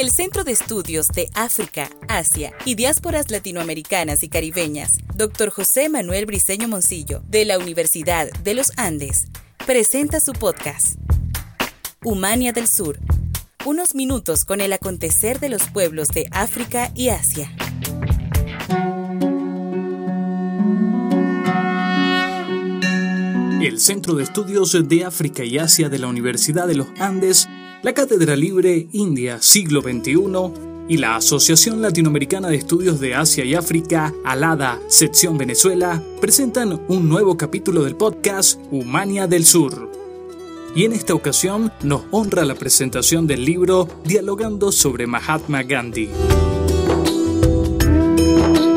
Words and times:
El 0.00 0.10
Centro 0.10 0.44
de 0.44 0.52
Estudios 0.52 1.08
de 1.08 1.28
África, 1.34 1.90
Asia 2.08 2.54
y 2.64 2.74
Diásporas 2.74 3.30
Latinoamericanas 3.30 4.22
y 4.22 4.30
Caribeñas, 4.30 4.96
Dr. 5.14 5.50
José 5.50 5.90
Manuel 5.90 6.24
Briceño 6.24 6.68
Moncillo, 6.68 7.22
de 7.28 7.44
la 7.44 7.58
Universidad 7.58 8.30
de 8.42 8.54
los 8.54 8.72
Andes, 8.78 9.26
presenta 9.66 10.18
su 10.20 10.32
podcast, 10.32 10.96
Humania 12.02 12.54
del 12.54 12.66
Sur. 12.66 12.98
Unos 13.66 13.94
minutos 13.94 14.46
con 14.46 14.62
el 14.62 14.72
acontecer 14.72 15.38
de 15.38 15.50
los 15.50 15.64
pueblos 15.64 16.08
de 16.08 16.28
África 16.30 16.90
y 16.94 17.10
Asia. 17.10 17.54
El 23.62 23.78
Centro 23.78 24.14
de 24.14 24.22
Estudios 24.22 24.74
de 24.88 25.04
África 25.04 25.44
y 25.44 25.58
Asia 25.58 25.90
de 25.90 25.98
la 25.98 26.06
Universidad 26.06 26.66
de 26.66 26.76
los 26.76 26.88
Andes, 26.98 27.46
la 27.82 27.94
Cátedra 27.94 28.36
Libre 28.36 28.88
India 28.92 29.38
Siglo 29.40 29.80
XXI 29.80 30.86
y 30.88 30.98
la 30.98 31.16
Asociación 31.16 31.80
Latinoamericana 31.80 32.48
de 32.48 32.56
Estudios 32.56 33.00
de 33.00 33.14
Asia 33.14 33.44
y 33.44 33.54
África, 33.54 34.12
Alada, 34.24 34.80
Sección 34.88 35.38
Venezuela, 35.38 36.02
presentan 36.20 36.80
un 36.88 37.08
nuevo 37.08 37.36
capítulo 37.36 37.84
del 37.84 37.96
podcast 37.96 38.60
Humania 38.70 39.26
del 39.26 39.44
Sur. 39.44 39.90
Y 40.74 40.84
en 40.84 40.92
esta 40.92 41.14
ocasión 41.14 41.72
nos 41.82 42.02
honra 42.10 42.44
la 42.44 42.54
presentación 42.54 43.26
del 43.26 43.44
libro 43.44 43.88
Dialogando 44.04 44.72
sobre 44.72 45.06
Mahatma 45.06 45.62
Gandhi. 45.62 46.10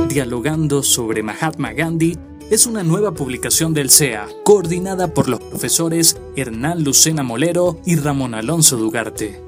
Dialogando 0.08 0.84
sobre 0.84 1.24
Mahatma 1.24 1.74
Gandhi 1.74 2.18
es 2.54 2.68
una 2.68 2.84
nueva 2.84 3.16
publicación 3.16 3.74
del 3.74 3.90
CEA, 3.90 4.28
coordinada 4.44 5.12
por 5.12 5.28
los 5.28 5.40
profesores 5.40 6.18
Hernán 6.36 6.84
Lucena 6.84 7.24
Molero 7.24 7.80
y 7.84 7.96
Ramón 7.96 8.36
Alonso 8.36 8.78
Dugarte, 8.78 9.42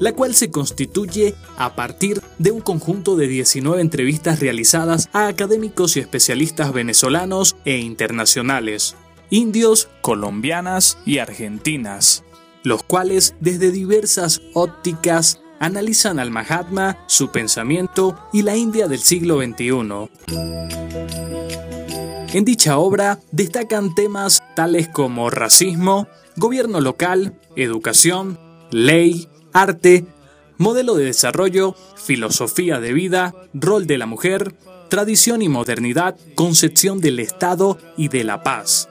la 0.00 0.12
cual 0.12 0.34
se 0.34 0.50
constituye 0.50 1.36
a 1.56 1.76
partir 1.76 2.20
de 2.38 2.50
un 2.50 2.60
conjunto 2.60 3.14
de 3.14 3.28
19 3.28 3.80
entrevistas 3.80 4.40
realizadas 4.40 5.08
a 5.12 5.28
académicos 5.28 5.96
y 5.96 6.00
especialistas 6.00 6.72
venezolanos 6.72 7.54
e 7.64 7.78
internacionales, 7.78 8.96
indios, 9.30 9.88
colombianas 10.00 10.98
y 11.06 11.18
argentinas, 11.18 12.24
los 12.64 12.82
cuales 12.82 13.36
desde 13.38 13.70
diversas 13.70 14.40
ópticas 14.52 15.40
analizan 15.60 16.18
al 16.18 16.32
Mahatma, 16.32 16.98
su 17.06 17.30
pensamiento 17.30 18.18
y 18.32 18.42
la 18.42 18.56
India 18.56 18.88
del 18.88 18.98
siglo 18.98 19.40
XXI. 19.40 21.67
En 22.34 22.44
dicha 22.44 22.76
obra 22.76 23.20
destacan 23.32 23.94
temas 23.94 24.42
tales 24.54 24.88
como 24.88 25.30
racismo, 25.30 26.08
gobierno 26.36 26.82
local, 26.82 27.40
educación, 27.56 28.38
ley, 28.70 29.28
arte, 29.54 30.04
modelo 30.58 30.94
de 30.94 31.06
desarrollo, 31.06 31.74
filosofía 31.96 32.80
de 32.80 32.92
vida, 32.92 33.34
rol 33.54 33.86
de 33.86 33.96
la 33.96 34.04
mujer, 34.04 34.54
tradición 34.90 35.40
y 35.40 35.48
modernidad, 35.48 36.18
concepción 36.34 37.00
del 37.00 37.18
Estado 37.18 37.78
y 37.96 38.08
de 38.08 38.24
la 38.24 38.42
paz. 38.42 38.90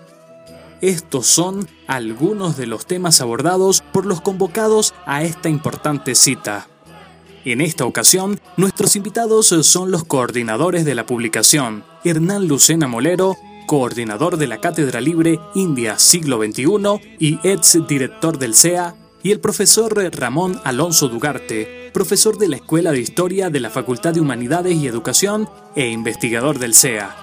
Estos 0.81 1.27
son 1.27 1.67
algunos 1.85 2.57
de 2.57 2.65
los 2.65 2.87
temas 2.87 3.21
abordados 3.21 3.83
por 3.93 4.07
los 4.07 4.19
convocados 4.19 4.95
a 5.05 5.21
esta 5.21 5.47
importante 5.47 6.15
cita. 6.15 6.67
En 7.45 7.61
esta 7.61 7.85
ocasión, 7.85 8.41
nuestros 8.57 8.95
invitados 8.95 9.47
son 9.47 9.91
los 9.91 10.03
coordinadores 10.03 10.85
de 10.85 10.95
la 10.95 11.05
publicación, 11.05 11.83
Hernán 12.09 12.47
Lucena 12.47 12.87
Molero, 12.87 13.37
coordinador 13.65 14.37
de 14.37 14.47
la 14.47 14.59
Cátedra 14.59 15.01
Libre 15.01 15.39
India 15.55 15.99
Siglo 15.99 16.37
XXI 16.37 17.17
y 17.19 17.39
ex 17.43 17.87
director 17.87 18.37
del 18.37 18.55
CEA, 18.55 18.95
y 19.23 19.31
el 19.31 19.39
profesor 19.39 19.95
Ramón 20.15 20.59
Alonso 20.63 21.09
Dugarte, 21.09 21.89
profesor 21.93 22.37
de 22.37 22.47
la 22.47 22.57
Escuela 22.57 22.91
de 22.91 22.99
Historia 22.99 23.49
de 23.49 23.59
la 23.59 23.69
Facultad 23.69 24.13
de 24.13 24.21
Humanidades 24.21 24.75
y 24.75 24.87
Educación 24.87 25.49
e 25.75 25.89
investigador 25.89 26.59
del 26.59 26.73
CEA. 26.73 27.15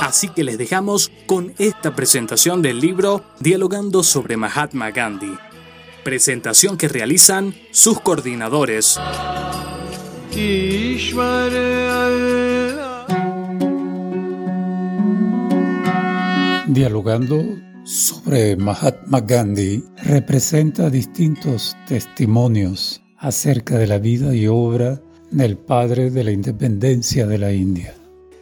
Así 0.00 0.28
que 0.28 0.44
les 0.44 0.58
dejamos 0.58 1.12
con 1.26 1.54
esta 1.58 1.94
presentación 1.94 2.62
del 2.62 2.80
libro 2.80 3.22
Dialogando 3.38 4.02
sobre 4.02 4.36
Mahatma 4.36 4.90
Gandhi 4.90 5.36
presentación 6.02 6.76
que 6.76 6.88
realizan 6.88 7.54
sus 7.70 8.00
coordinadores. 8.00 8.98
Dialogando 16.70 17.58
sobre 17.82 18.54
Mahatma 18.56 19.20
Gandhi 19.22 19.82
representa 20.04 20.88
distintos 20.88 21.76
testimonios 21.88 23.02
acerca 23.16 23.76
de 23.76 23.88
la 23.88 23.98
vida 23.98 24.36
y 24.36 24.46
obra 24.46 25.02
del 25.32 25.56
padre 25.56 26.12
de 26.12 26.22
la 26.22 26.30
independencia 26.30 27.26
de 27.26 27.38
la 27.38 27.52
India. 27.52 27.92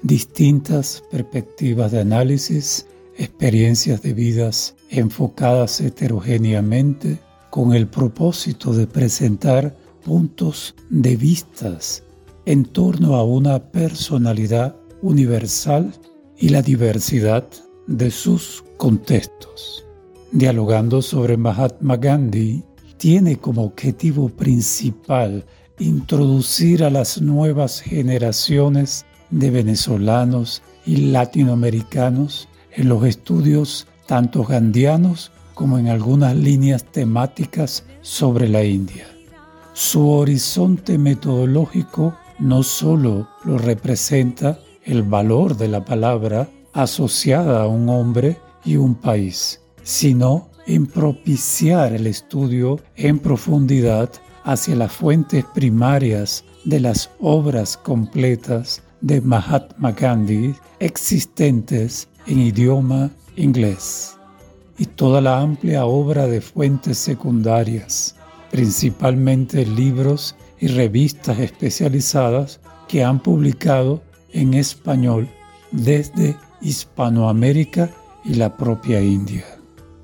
Distintas 0.02 1.02
perspectivas 1.10 1.90
de 1.92 2.00
análisis, 2.00 2.84
experiencias 3.16 4.02
de 4.02 4.12
vidas 4.12 4.76
enfocadas 4.90 5.80
heterogéneamente 5.80 7.18
con 7.48 7.72
el 7.72 7.86
propósito 7.86 8.74
de 8.74 8.86
presentar 8.86 9.74
puntos 10.04 10.74
de 10.90 11.16
vistas 11.16 12.02
en 12.44 12.66
torno 12.66 13.14
a 13.14 13.24
una 13.24 13.70
personalidad 13.70 14.76
universal 15.00 15.94
y 16.36 16.50
la 16.50 16.60
diversidad 16.60 17.48
de 17.88 18.10
sus 18.10 18.62
contextos. 18.76 19.84
Dialogando 20.30 21.00
sobre 21.00 21.38
Mahatma 21.38 21.96
Gandhi, 21.96 22.62
tiene 22.98 23.38
como 23.38 23.64
objetivo 23.64 24.28
principal 24.28 25.44
introducir 25.78 26.84
a 26.84 26.90
las 26.90 27.22
nuevas 27.22 27.80
generaciones 27.80 29.06
de 29.30 29.50
venezolanos 29.50 30.62
y 30.84 30.96
latinoamericanos 30.96 32.48
en 32.72 32.90
los 32.90 33.04
estudios 33.04 33.86
tanto 34.06 34.44
gandianos 34.44 35.32
como 35.54 35.78
en 35.78 35.88
algunas 35.88 36.36
líneas 36.36 36.84
temáticas 36.84 37.84
sobre 38.02 38.48
la 38.48 38.64
India. 38.64 39.06
Su 39.72 40.10
horizonte 40.10 40.98
metodológico 40.98 42.14
no 42.38 42.62
solo 42.62 43.28
lo 43.44 43.56
representa 43.56 44.58
el 44.84 45.02
valor 45.02 45.56
de 45.56 45.68
la 45.68 45.84
palabra 45.84 46.48
asociada 46.72 47.62
a 47.62 47.66
un 47.66 47.88
hombre 47.88 48.38
y 48.64 48.76
un 48.76 48.94
país, 48.94 49.60
sino 49.82 50.50
en 50.66 50.86
propiciar 50.86 51.94
el 51.94 52.06
estudio 52.06 52.78
en 52.96 53.18
profundidad 53.18 54.10
hacia 54.44 54.76
las 54.76 54.92
fuentes 54.92 55.44
primarias 55.54 56.44
de 56.64 56.80
las 56.80 57.10
obras 57.20 57.76
completas 57.76 58.82
de 59.00 59.20
Mahatma 59.20 59.92
Gandhi 59.92 60.54
existentes 60.80 62.08
en 62.26 62.40
idioma 62.40 63.10
inglés 63.36 64.16
y 64.76 64.86
toda 64.86 65.20
la 65.20 65.40
amplia 65.40 65.86
obra 65.86 66.26
de 66.26 66.40
fuentes 66.40 66.98
secundarias, 66.98 68.14
principalmente 68.50 69.66
libros 69.66 70.36
y 70.60 70.68
revistas 70.68 71.38
especializadas 71.38 72.60
que 72.86 73.02
han 73.02 73.20
publicado 73.20 74.02
en 74.32 74.54
español 74.54 75.28
desde 75.70 76.36
Hispanoamérica 76.60 77.90
y 78.24 78.34
la 78.34 78.56
propia 78.56 79.00
India. 79.00 79.44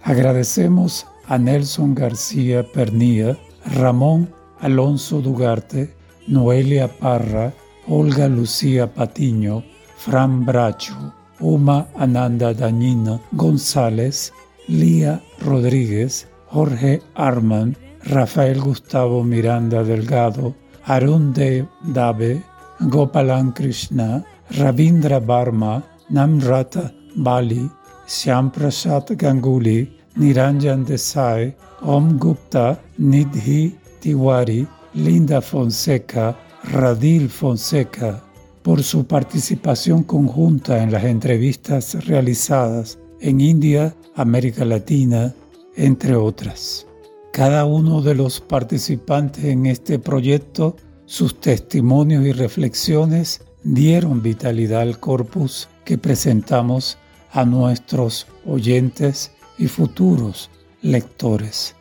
Agradecemos 0.03 1.07
a 1.27 1.39
Nelson 1.39 1.95
García 1.95 2.63
Pernía, 2.73 3.39
Ramón 3.65 4.29
Alonso 4.61 5.21
Dugarte, 5.21 5.95
Noelia 6.27 6.89
Parra, 6.89 7.53
Olga 7.89 8.29
Lucía 8.29 8.93
Patiño, 8.93 9.65
Fran 9.97 10.45
Bracho, 10.45 11.15
Uma 11.41 11.89
Ananda 11.97 12.55
Dañino 12.55 13.21
González, 13.33 14.33
Lía 14.69 15.23
Rodríguez, 15.41 16.29
Jorge 16.47 17.03
Arman, 17.15 17.77
Rafael 18.05 18.61
Gustavo 18.61 19.23
Miranda 19.25 19.83
Delgado, 19.83 20.55
Arun 20.85 21.33
Dev 21.33 21.67
Dave, 21.83 22.43
Gopalan 22.81 23.53
Krishna, 23.53 24.25
Ravindra 24.51 25.21
Barma, 25.21 25.83
Namrata 26.11 26.93
Bali, 27.17 27.71
Shyam 28.07 28.53
Prasad 28.53 29.17
Ganguly, 29.17 29.91
Niranjan 30.17 30.85
Desai, 30.85 31.55
Om 31.83 32.19
Gupta, 32.19 32.79
Nidhi 32.99 33.75
Tiwari, 34.01 34.67
Linda 34.95 35.41
Fonseca, 35.41 36.37
Radil 36.73 37.29
Fonseca, 37.29 38.23
por 38.63 38.83
su 38.83 39.07
participación 39.07 40.05
conjunta 40.05 40.83
en 40.83 40.93
las 40.93 41.05
entrevistas 41.05 42.07
realizadas 42.07 42.99
en 43.21 43.41
India, 43.41 43.95
América 44.15 44.65
Latina, 44.65 45.35
entre 45.77 46.15
otras. 46.15 46.87
Cada 47.33 47.65
uno 47.65 48.01
de 48.01 48.15
los 48.15 48.41
participantes 48.41 49.45
en 49.45 49.67
este 49.67 49.99
proyecto, 49.99 50.77
sus 51.07 51.41
testimonios 51.41 52.25
y 52.25 52.33
reflexiones 52.33 53.43
dieron 53.65 54.23
vitalidad 54.23 54.83
al 54.83 55.01
corpus 55.01 55.69
que 55.85 55.99
presentamos 55.99 56.99
a 57.33 57.45
nuestros 57.45 58.27
oyentes 58.47 59.33
y 59.59 59.67
futuros 59.67 60.51
lectores. 60.83 61.75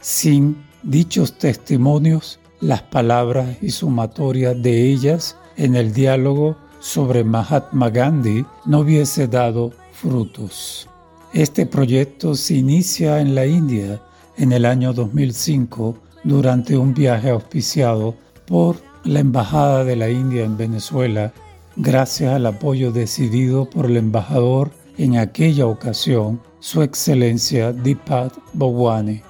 Sin 0.00 0.56
dichos 0.82 1.38
testimonios, 1.38 2.40
las 2.60 2.82
palabras 2.82 3.56
y 3.62 3.70
sumatoria 3.70 4.54
de 4.54 4.90
ellas 4.90 5.36
en 5.56 5.76
el 5.76 5.92
diálogo 5.92 6.56
sobre 6.80 7.24
Mahatma 7.24 7.90
Gandhi 7.90 8.44
no 8.66 8.80
hubiese 8.80 9.28
dado 9.28 9.72
frutos. 9.92 10.88
Este 11.32 11.66
proyecto 11.66 12.34
se 12.34 12.54
inicia 12.54 13.20
en 13.20 13.34
la 13.34 13.46
India 13.46 14.02
en 14.36 14.52
el 14.52 14.66
año 14.66 14.92
2005 14.92 15.96
durante 16.24 16.76
un 16.76 16.92
viaje 16.94 17.30
auspiciado 17.30 18.14
por 18.46 18.76
la 19.04 19.20
Embajada 19.20 19.84
de 19.84 19.96
la 19.96 20.10
India 20.10 20.44
en 20.44 20.56
Venezuela 20.56 21.32
gracias 21.76 22.34
al 22.34 22.46
apoyo 22.46 22.92
decidido 22.92 23.68
por 23.68 23.86
el 23.86 23.96
embajador 23.96 24.70
en 24.98 25.16
aquella 25.16 25.66
ocasión, 25.66 26.40
Su 26.60 26.82
Excelencia 26.82 27.72
Dipat 27.72 28.32
Bhawani. 28.52 29.22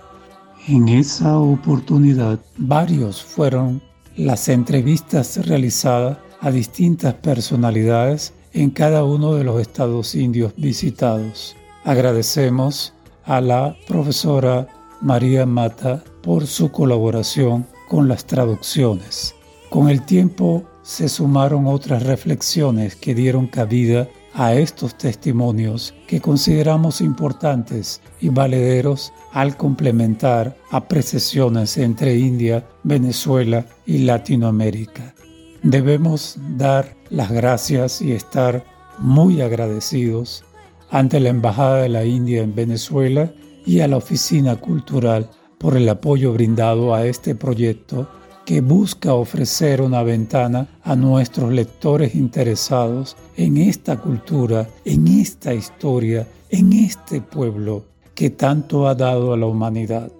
En 0.68 0.88
esa 0.88 1.38
oportunidad, 1.38 2.38
varios 2.58 3.22
fueron 3.22 3.80
las 4.16 4.48
entrevistas 4.48 5.46
realizadas 5.46 6.18
a 6.40 6.50
distintas 6.50 7.14
personalidades 7.14 8.34
en 8.52 8.70
cada 8.70 9.04
uno 9.04 9.34
de 9.34 9.44
los 9.44 9.60
estados 9.60 10.14
indios 10.14 10.52
visitados. 10.56 11.56
Agradecemos 11.84 12.92
a 13.24 13.40
la 13.40 13.76
profesora 13.88 14.66
María 15.00 15.46
Mata 15.46 16.04
por 16.22 16.46
su 16.46 16.70
colaboración 16.70 17.66
con 17.88 18.08
las 18.08 18.26
traducciones. 18.26 19.34
Con 19.72 19.88
el 19.88 20.02
tiempo 20.02 20.64
se 20.82 21.08
sumaron 21.08 21.66
otras 21.66 22.02
reflexiones 22.02 22.94
que 22.94 23.14
dieron 23.14 23.46
cabida 23.46 24.06
a 24.34 24.52
estos 24.52 24.98
testimonios 24.98 25.94
que 26.06 26.20
consideramos 26.20 27.00
importantes 27.00 28.02
y 28.20 28.28
valederos 28.28 29.14
al 29.32 29.56
complementar 29.56 30.54
apreciaciones 30.70 31.78
entre 31.78 32.18
India, 32.18 32.68
Venezuela 32.82 33.64
y 33.86 34.00
Latinoamérica. 34.00 35.14
Debemos 35.62 36.36
dar 36.58 36.94
las 37.08 37.32
gracias 37.32 38.02
y 38.02 38.12
estar 38.12 38.66
muy 38.98 39.40
agradecidos 39.40 40.44
ante 40.90 41.18
la 41.18 41.30
Embajada 41.30 41.78
de 41.78 41.88
la 41.88 42.04
India 42.04 42.42
en 42.42 42.54
Venezuela 42.54 43.32
y 43.64 43.80
a 43.80 43.88
la 43.88 43.96
Oficina 43.96 44.54
Cultural 44.56 45.30
por 45.56 45.78
el 45.78 45.88
apoyo 45.88 46.34
brindado 46.34 46.94
a 46.94 47.06
este 47.06 47.34
proyecto 47.34 48.06
que 48.44 48.60
busca 48.60 49.14
ofrecer 49.14 49.80
una 49.80 50.02
ventana 50.02 50.68
a 50.82 50.96
nuestros 50.96 51.52
lectores 51.52 52.14
interesados 52.14 53.16
en 53.36 53.56
esta 53.56 53.98
cultura, 53.98 54.68
en 54.84 55.06
esta 55.08 55.54
historia, 55.54 56.26
en 56.50 56.72
este 56.72 57.20
pueblo 57.20 57.84
que 58.14 58.30
tanto 58.30 58.88
ha 58.88 58.94
dado 58.94 59.32
a 59.32 59.36
la 59.36 59.46
humanidad. 59.46 60.10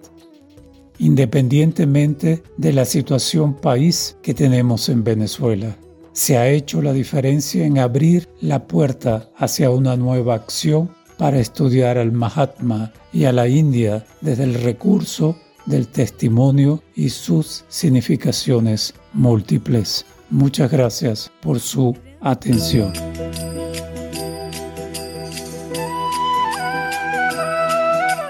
Independientemente 0.99 2.43
de 2.57 2.73
la 2.73 2.85
situación 2.85 3.55
país 3.55 4.17
que 4.21 4.33
tenemos 4.33 4.89
en 4.89 5.03
Venezuela, 5.03 5.75
se 6.13 6.37
ha 6.37 6.47
hecho 6.47 6.81
la 6.81 6.93
diferencia 6.93 7.65
en 7.65 7.79
abrir 7.79 8.29
la 8.39 8.67
puerta 8.67 9.29
hacia 9.35 9.71
una 9.71 9.97
nueva 9.97 10.35
acción 10.35 10.91
para 11.17 11.39
estudiar 11.39 11.97
al 11.97 12.11
Mahatma 12.11 12.91
y 13.11 13.25
a 13.25 13.31
la 13.31 13.47
India 13.47 14.05
desde 14.21 14.43
el 14.43 14.55
recurso 14.55 15.35
del 15.65 15.87
testimonio 15.87 16.83
y 16.95 17.09
sus 17.09 17.65
significaciones 17.67 18.93
múltiples. 19.13 20.05
Muchas 20.29 20.71
gracias 20.71 21.31
por 21.41 21.59
su 21.59 21.95
atención. 22.21 22.93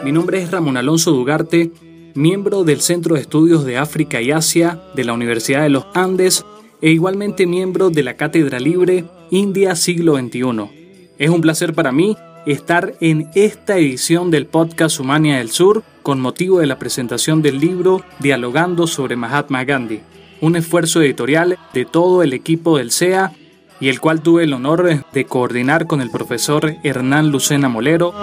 Mi 0.03 0.11
nombre 0.11 0.41
es 0.41 0.51
Ramón 0.51 0.75
Alonso 0.75 1.11
Dugarte, 1.11 1.71
miembro 2.13 2.65
del 2.65 2.81
Centro 2.81 3.15
de 3.15 3.21
Estudios 3.21 3.63
de 3.63 3.77
África 3.77 4.21
y 4.21 4.31
Asia 4.31 4.81
de 4.95 5.05
la 5.05 5.13
Universidad 5.13 5.63
de 5.63 5.69
los 5.69 5.85
Andes 5.93 6.43
e 6.81 6.91
igualmente 6.91 7.47
miembro 7.47 7.89
de 7.89 8.03
la 8.03 8.15
Cátedra 8.15 8.59
Libre 8.59 9.05
India 9.31 9.75
Siglo 9.77 10.17
XXI. 10.17 11.13
Es 11.17 11.29
un 11.29 11.39
placer 11.39 11.73
para 11.73 11.93
mí 11.93 12.17
estar 12.45 12.93
en 12.99 13.29
esta 13.35 13.77
edición 13.77 14.29
del 14.29 14.47
podcast 14.47 14.99
Humania 14.99 15.37
del 15.37 15.49
Sur 15.49 15.83
con 16.01 16.19
motivo 16.19 16.59
de 16.59 16.67
la 16.67 16.77
presentación 16.77 17.41
del 17.41 17.59
libro 17.59 18.03
Dialogando 18.19 18.87
sobre 18.87 19.15
Mahatma 19.15 19.63
Gandhi, 19.63 20.01
un 20.41 20.55
esfuerzo 20.57 21.01
editorial 21.01 21.57
de 21.73 21.85
todo 21.85 22.21
el 22.21 22.33
equipo 22.33 22.77
del 22.77 22.91
CEA 22.91 23.31
y 23.79 23.87
el 23.87 24.01
cual 24.01 24.21
tuve 24.21 24.43
el 24.43 24.53
honor 24.53 25.05
de 25.11 25.25
coordinar 25.25 25.87
con 25.87 26.01
el 26.01 26.09
profesor 26.09 26.75
Hernán 26.83 27.29
Lucena 27.29 27.69
Molero. 27.69 28.13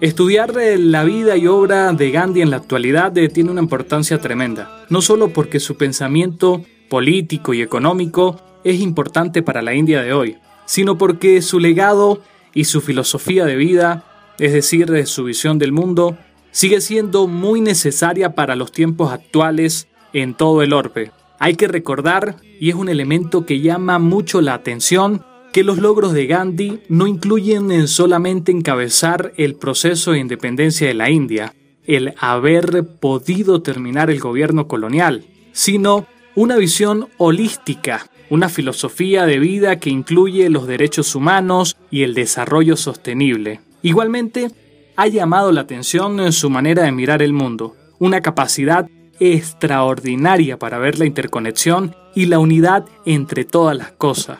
Estudiar 0.00 0.54
la 0.54 1.04
vida 1.04 1.36
y 1.36 1.46
obra 1.46 1.92
de 1.92 2.10
Gandhi 2.10 2.42
en 2.42 2.50
la 2.50 2.58
actualidad 2.58 3.12
tiene 3.32 3.50
una 3.50 3.62
importancia 3.62 4.20
tremenda, 4.20 4.84
no 4.88 5.02
solo 5.02 5.30
porque 5.30 5.58
su 5.58 5.76
pensamiento 5.76 6.62
político 6.88 7.54
y 7.54 7.62
económico 7.62 8.40
es 8.62 8.80
importante 8.80 9.42
para 9.42 9.62
la 9.62 9.74
India 9.74 10.02
de 10.02 10.12
hoy, 10.12 10.36
sino 10.64 10.98
porque 10.98 11.42
su 11.42 11.58
legado 11.58 12.20
y 12.56 12.64
su 12.64 12.80
filosofía 12.80 13.44
de 13.44 13.54
vida, 13.54 14.02
es 14.38 14.54
decir, 14.54 14.90
de 14.90 15.04
su 15.04 15.24
visión 15.24 15.58
del 15.58 15.72
mundo, 15.72 16.16
sigue 16.52 16.80
siendo 16.80 17.26
muy 17.26 17.60
necesaria 17.60 18.34
para 18.34 18.56
los 18.56 18.72
tiempos 18.72 19.12
actuales 19.12 19.88
en 20.14 20.32
todo 20.32 20.62
el 20.62 20.72
orbe. 20.72 21.12
Hay 21.38 21.56
que 21.56 21.68
recordar, 21.68 22.36
y 22.58 22.70
es 22.70 22.74
un 22.74 22.88
elemento 22.88 23.44
que 23.44 23.60
llama 23.60 23.98
mucho 23.98 24.40
la 24.40 24.54
atención, 24.54 25.22
que 25.52 25.64
los 25.64 25.76
logros 25.76 26.14
de 26.14 26.26
Gandhi 26.26 26.80
no 26.88 27.06
incluyen 27.06 27.70
en 27.70 27.88
solamente 27.88 28.52
encabezar 28.52 29.34
el 29.36 29.56
proceso 29.56 30.12
de 30.12 30.20
independencia 30.20 30.88
de 30.88 30.94
la 30.94 31.10
India, 31.10 31.54
el 31.84 32.14
haber 32.18 32.86
podido 32.98 33.60
terminar 33.60 34.10
el 34.10 34.18
gobierno 34.18 34.66
colonial, 34.66 35.26
sino 35.52 36.06
una 36.34 36.56
visión 36.56 37.08
holística 37.18 38.08
una 38.30 38.48
filosofía 38.48 39.26
de 39.26 39.38
vida 39.38 39.76
que 39.76 39.90
incluye 39.90 40.50
los 40.50 40.66
derechos 40.66 41.14
humanos 41.14 41.76
y 41.90 42.02
el 42.02 42.14
desarrollo 42.14 42.76
sostenible. 42.76 43.60
Igualmente, 43.82 44.50
ha 44.96 45.06
llamado 45.06 45.52
la 45.52 45.62
atención 45.62 46.20
en 46.20 46.32
su 46.32 46.50
manera 46.50 46.84
de 46.84 46.92
mirar 46.92 47.22
el 47.22 47.32
mundo, 47.32 47.76
una 47.98 48.20
capacidad 48.20 48.88
extraordinaria 49.20 50.58
para 50.58 50.78
ver 50.78 50.98
la 50.98 51.06
interconexión 51.06 51.94
y 52.14 52.26
la 52.26 52.38
unidad 52.38 52.86
entre 53.04 53.44
todas 53.44 53.76
las 53.76 53.92
cosas. 53.92 54.38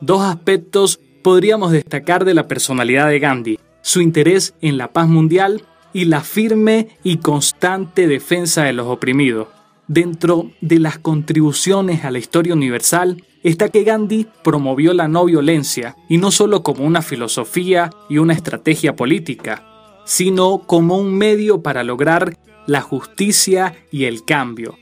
Dos 0.00 0.22
aspectos 0.22 1.00
podríamos 1.22 1.72
destacar 1.72 2.24
de 2.24 2.34
la 2.34 2.46
personalidad 2.46 3.08
de 3.08 3.18
Gandhi, 3.18 3.58
su 3.82 4.00
interés 4.00 4.54
en 4.60 4.78
la 4.78 4.92
paz 4.92 5.08
mundial 5.08 5.62
y 5.92 6.04
la 6.04 6.20
firme 6.20 6.88
y 7.02 7.18
constante 7.18 8.06
defensa 8.06 8.64
de 8.64 8.72
los 8.72 8.86
oprimidos. 8.86 9.48
Dentro 9.88 10.50
de 10.60 10.80
las 10.80 10.98
contribuciones 10.98 12.04
a 12.04 12.10
la 12.10 12.18
historia 12.18 12.54
universal 12.54 13.22
está 13.44 13.68
que 13.68 13.84
Gandhi 13.84 14.26
promovió 14.42 14.92
la 14.92 15.06
no 15.06 15.24
violencia, 15.24 15.94
y 16.08 16.18
no 16.18 16.32
solo 16.32 16.64
como 16.64 16.84
una 16.84 17.02
filosofía 17.02 17.90
y 18.08 18.18
una 18.18 18.32
estrategia 18.32 18.96
política, 18.96 19.64
sino 20.04 20.58
como 20.66 20.98
un 20.98 21.14
medio 21.14 21.62
para 21.62 21.84
lograr 21.84 22.36
la 22.66 22.80
justicia 22.80 23.76
y 23.92 24.04
el 24.04 24.24
cambio. 24.24 24.76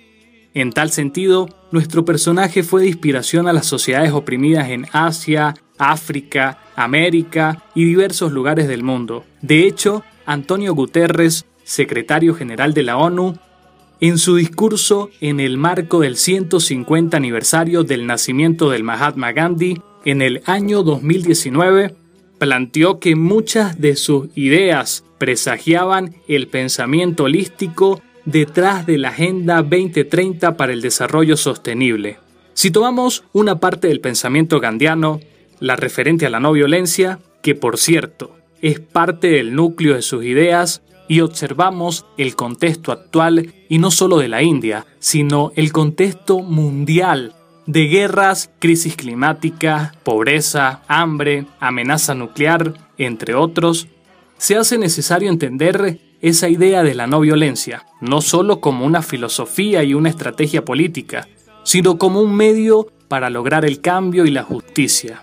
En 0.55 0.73
tal 0.73 0.91
sentido, 0.91 1.49
nuestro 1.71 2.05
personaje 2.07 2.63
fue 2.63 2.83
de 2.83 2.89
inspiración 2.89 3.47
a 3.47 3.53
las 3.53 3.67
sociedades 3.67 4.13
oprimidas 4.13 4.71
en 4.71 4.87
Asia, 4.93 5.55
África, 5.77 6.59
América 6.77 7.65
y 7.75 7.85
diversos 7.85 8.33
lugares 8.33 8.69
del 8.69 8.85
mundo. 8.85 9.25
De 9.43 9.67
hecho, 9.67 10.03
Antonio 10.25 10.75
Guterres, 10.75 11.45
secretario 11.65 12.35
general 12.35 12.73
de 12.73 12.85
la 12.85 12.97
ONU, 12.97 13.37
en 14.07 14.19
su 14.19 14.37
discurso 14.37 15.09
en 15.23 15.41
el 15.41 15.57
marco 15.57 16.01
del 16.01 16.19
150 16.19 17.17
aniversario 17.17 17.85
del 17.85 18.07
nacimiento 18.07 18.69
del 18.69 18.83
Mahatma 18.83 19.33
Gandhi 19.33 19.81
en 20.05 20.21
el 20.21 20.43
año 20.45 20.83
2019, 20.83 21.95
planteó 22.39 23.01
que 23.01 23.17
muchas 23.17 23.81
de 23.81 23.97
sus 23.97 24.29
ideas 24.35 25.05
presagiaban 25.17 26.17
el 26.29 26.49
pensamiento 26.49 27.25
holístico 27.25 28.03
detrás 28.27 28.85
de 28.85 28.99
la 28.99 29.09
Agenda 29.09 29.63
2030 29.63 30.55
para 30.59 30.75
el 30.75 30.83
Desarrollo 30.83 31.39
Sostenible. 31.39 32.19
Si 32.53 32.71
tomamos 32.71 33.25
una 33.33 33.59
parte 33.59 33.89
del 33.89 34.03
pensamiento 34.03 34.61
gandiano, 34.61 35.21
la 35.61 35.77
referente 35.77 36.27
a 36.27 36.31
la 36.31 36.41
no 36.41 36.53
violencia, 36.53 37.21
que 37.43 37.55
por 37.55 37.79
cierto 37.79 38.37
es 38.61 38.81
parte 38.81 39.29
del 39.29 39.55
núcleo 39.55 39.95
de 39.95 40.03
sus 40.03 40.27
ideas, 40.27 40.83
y 41.09 41.21
observamos 41.21 42.07
el 42.17 42.37
contexto 42.37 42.93
actual 42.93 43.53
y 43.69 43.79
no 43.79 43.91
solo 43.91 44.19
de 44.19 44.29
la 44.29 44.43
India, 44.43 44.87
sino 44.99 45.53
el 45.57 45.73
contexto 45.73 46.41
mundial 46.41 47.35
de 47.67 47.87
guerras, 47.87 48.51
crisis 48.59 48.97
climática, 48.97 49.95
pobreza, 50.03 50.83
hambre, 50.89 51.47
amenaza 51.61 52.15
nuclear, 52.15 52.75
entre 52.99 53.35
otros, 53.35 53.89
se 54.37 54.57
hace 54.57 54.79
necesario 54.79 55.31
entender 55.31 56.01
esa 56.21 56.49
idea 56.49 56.83
de 56.83 56.95
la 56.95 57.07
no 57.07 57.21
violencia, 57.21 57.85
no 58.01 58.21
solo 58.21 58.61
como 58.61 58.87
una 58.87 59.03
filosofía 59.03 59.83
y 59.85 59.95
una 59.95 60.09
estrategia 60.09 60.65
política, 60.65 61.29
sino 61.65 61.99
como 61.99 62.21
un 62.21 62.35
medio 62.35 62.89
para 63.09 63.31
lograr 63.31 63.65
el 63.65 63.81
cambio 63.81 64.25
y 64.25 64.31
la 64.31 64.43
justicia. 64.43 65.23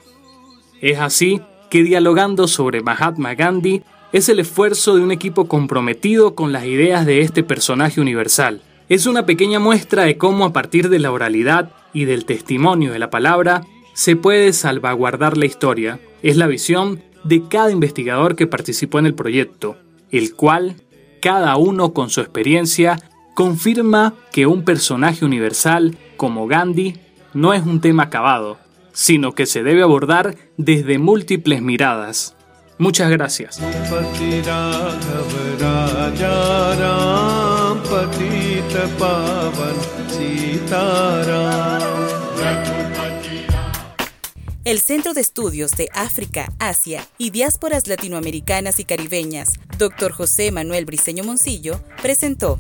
Es 0.80 1.00
así 1.00 1.42
que 1.70 1.84
dialogando 1.84 2.48
sobre 2.48 2.82
Mahatma 2.82 3.34
Gandhi 3.36 3.84
es 4.12 4.28
el 4.28 4.40
esfuerzo 4.40 4.96
de 4.96 5.02
un 5.02 5.12
equipo 5.12 5.48
comprometido 5.48 6.36
con 6.36 6.52
las 6.52 6.66
ideas 6.66 7.06
de 7.06 7.22
este 7.22 7.44
personaje 7.44 8.02
universal. 8.02 8.62
es 8.90 9.06
una 9.06 9.26
pequeña 9.26 9.60
muestra 9.60 10.04
de 10.04 10.18
cómo 10.18 10.44
a 10.44 10.52
partir 10.52 10.90
de 10.90 11.00
la 11.00 11.14
oralidad 11.14 11.72
y 11.94 12.04
del 12.04 12.26
testimonio 12.26 12.92
de 12.92 13.00
la 13.00 13.10
palabra 13.10 13.64
se 13.94 14.18
puede 14.18 14.52
salvaguardar 14.52 15.38
la 15.38 15.46
historia. 15.46 16.00
Es 16.24 16.36
la 16.36 16.48
visión 16.48 17.02
de 17.24 17.48
cada 17.48 17.72
investigador 17.72 18.36
que 18.36 18.48
participó 18.48 19.00
en 19.00 19.06
el 19.06 19.14
proyecto, 19.14 19.78
el 20.12 20.36
cual, 20.36 20.76
cada 21.22 21.56
uno 21.56 21.94
con 21.94 22.10
su 22.10 22.20
experiencia, 22.20 23.00
confirma 23.34 24.14
que 24.34 24.46
un 24.46 24.66
personaje 24.66 25.24
universal 25.24 25.98
como 26.18 26.48
Gandhi 26.48 26.96
no 27.34 27.54
es 27.54 27.66
un 27.66 27.80
tema 27.80 28.04
acabado, 28.04 28.58
sino 28.92 29.34
que 29.34 29.46
se 29.46 29.64
debe 29.64 29.84
abordar 29.84 30.36
desde 30.58 31.00
múltiples 31.00 31.62
miradas. 31.62 32.36
Muchas 32.82 33.12
gracias. 33.12 33.60
El 44.64 44.80
Centro 44.80 45.14
de 45.14 45.22
Estudios 45.22 45.72
de 45.74 45.90
África, 45.94 46.52
Asia 46.58 47.06
y 47.20 47.30
Diásporas 47.30 47.86
Latinoamericanas 47.86 48.80
y 48.80 48.86
Caribeñas, 48.86 49.60
Dr. 49.78 50.12
José 50.12 50.52
Manuel 50.52 50.86
Briceño 50.86 51.24
Moncillo, 51.24 51.80
presentó 52.02 52.60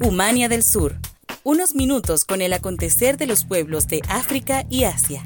Humania 0.00 0.48
del 0.48 0.62
Sur, 0.62 0.96
unos 1.44 1.74
minutos 1.74 2.24
con 2.24 2.40
el 2.40 2.54
acontecer 2.54 3.18
de 3.18 3.26
los 3.26 3.44
pueblos 3.44 3.88
de 3.88 4.00
África 4.08 4.64
y 4.70 4.84
Asia. 4.84 5.22